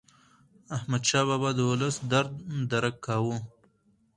احمدشاه 0.75 1.25
بابا 1.29 1.49
د 1.55 1.59
ولس 1.71 1.95
درد 2.11 2.31
درک 2.71 2.95
کاوه. 3.05 3.37